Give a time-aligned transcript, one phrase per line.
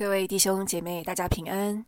[0.00, 1.84] 各位弟兄姐妹，大家平安！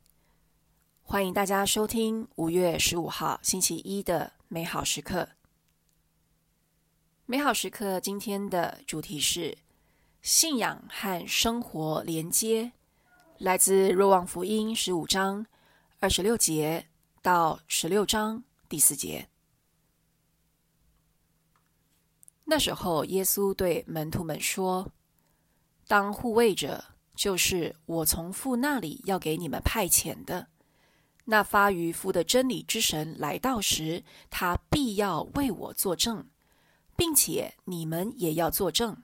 [1.01, 5.31] 欢迎大家收听五月十五号星期一的美好时刻。
[7.25, 9.57] 美好时刻今天的主题是
[10.21, 12.73] 信仰和生活连接，
[13.39, 15.47] 来自若望福音十五章
[15.99, 16.89] 二十六节
[17.23, 19.27] 到十六章第四节。
[22.45, 24.93] 那时候，耶稣对门徒们说
[25.89, 26.85] ：“当护卫者。”
[27.15, 30.49] 就是我从父那里要给你们派遣的，
[31.27, 36.27] 那发于父的真理之神来到时，他必要为我作证，
[36.97, 39.03] 并且你们也要作证，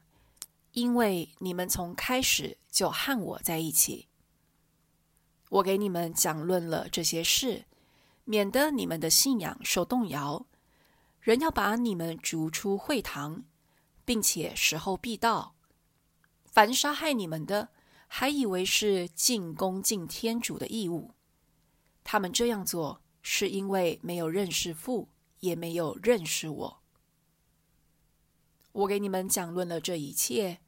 [0.72, 4.08] 因为你们从开始就和我在一起。
[5.50, 7.66] 我给你们讲论了这些事，
[8.24, 10.46] 免得你们的信仰受动摇。
[11.20, 13.44] 人要把你们逐出会堂，
[14.04, 15.54] 并且时候必到，
[16.46, 17.68] 凡杀害你们的。
[18.08, 21.12] 还以为是尽恭敬天主的义务，
[22.02, 25.08] 他们这样做是因为没有认识父，
[25.40, 26.82] 也没有认识我。
[28.72, 30.60] 我给你们讲论了这一切，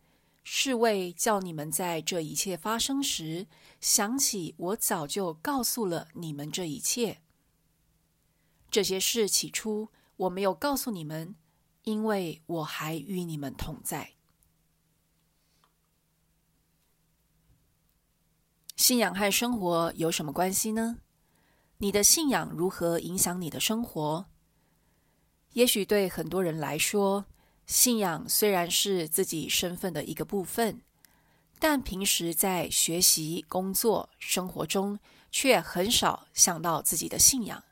[0.44, 3.46] 是为叫你们在这一切发生时，
[3.80, 7.20] 想起我早就告诉了你们这一切。
[8.70, 11.34] 这些事起初我没有告诉你们，
[11.84, 14.12] 因为我还与你们同在。
[18.80, 20.96] 信仰和生活有什么关系呢？
[21.76, 24.24] 你的信仰如何影响你的生活？
[25.52, 27.26] 也许对很多人来说，
[27.66, 30.80] 信仰虽然是自己身份的一个部分，
[31.58, 34.98] 但平时在学习、工作、生活中，
[35.30, 37.62] 却很少想到自己的信仰。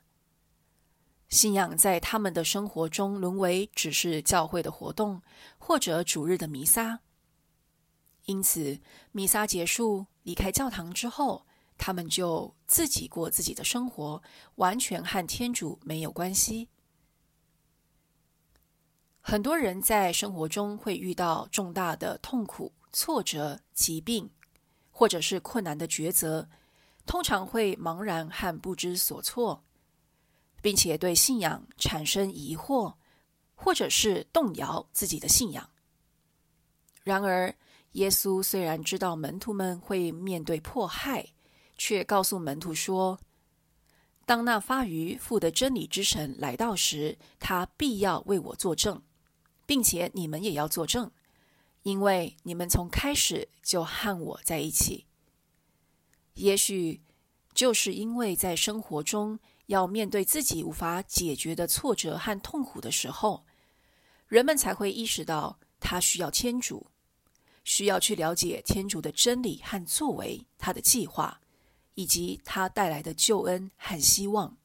[1.27, 5.23] 信仰在他们的生活中沦为只是教会的活动，
[5.57, 6.99] 或者主日的弥撒。
[8.29, 8.79] 因此，
[9.11, 11.47] 弥撒结束，离开教堂之后，
[11.79, 14.21] 他们就自己过自己的生活，
[14.57, 16.69] 完全和天主没有关系。
[19.19, 24.29] 很多人在生活中会遇到重大的痛苦、挫折、疾病，
[24.91, 26.47] 或者是困难的抉择，
[27.07, 29.63] 通常会茫然和不知所措，
[30.61, 32.93] 并且对信仰产生疑惑，
[33.55, 35.71] 或者是动摇自己的信仰。
[37.03, 37.55] 然而，
[37.93, 41.33] 耶稣虽然知道门徒们会面对迫害，
[41.75, 43.19] 却告诉门徒说
[44.27, 49.01] ：“当那发于父的真理之神来到时，他必要为我作证，
[49.65, 51.09] 并且你们也要作证，
[51.81, 55.07] 因为你们从开始就和我在一起。
[56.35, 57.01] 也许
[57.55, 63.45] 就是因为在生活中要面对自己无法解决的挫折和痛苦的时候，
[64.27, 66.85] 人们才会意识到他需要天主。”
[67.69, 71.39] 需要去了解天主的真理和作为，他的计划，
[71.93, 74.57] 以及他带来的救恩和希望。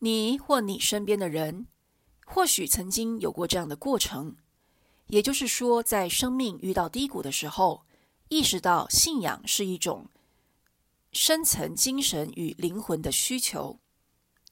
[0.00, 1.66] 你或你身边的人，
[2.26, 4.36] 或许曾经有过这样的过程，
[5.06, 7.86] 也就是说，在生命遇到低谷的时候，
[8.28, 10.10] 意识到信仰是一种
[11.10, 13.78] 深层精神与灵魂的需求。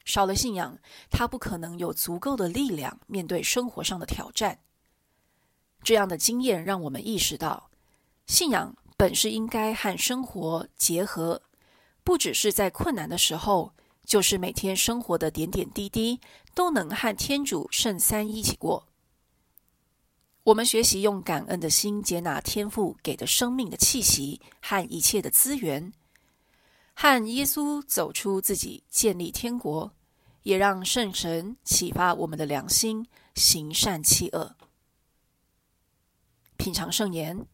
[0.06, 0.78] 少了信仰，
[1.10, 4.60] 他不可能有足够的力量面对生活上的挑战。
[5.82, 7.70] 这样的经验让我们意识到，
[8.26, 11.42] 信仰本是应该和生活结合，
[12.04, 13.72] 不只是在困难的时候，
[14.04, 16.20] 就是每天生活的点点滴滴
[16.54, 18.86] 都能和天主圣三一起过。
[20.44, 25.92] 我们学习用感恩的心接纳天父给的生命的气息和一切的资源，
[26.94, 29.92] 和耶稣走出自己，建立天国，
[30.42, 34.56] 也让圣神启发我们的良心，行善弃恶。
[36.60, 37.46] 品尝圣言，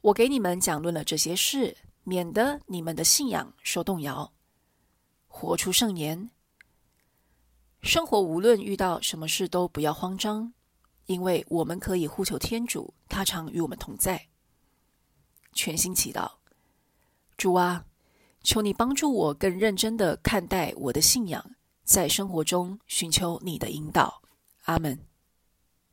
[0.00, 4.32] 我给你们讲论了这些事，免得你们的信仰受动摇。
[5.26, 6.30] 活出圣言，
[7.82, 10.54] 生活无论遇到什么事都不要慌张，
[11.04, 14.28] 因为我们可以呼求天主，他常与我们同在。
[15.52, 16.30] 全心祈祷，
[17.36, 17.84] 主啊，
[18.42, 21.44] 求你帮助我更认真的看待我的信仰，
[21.84, 24.22] 在生活中寻求你的引导。
[24.62, 25.07] 阿门。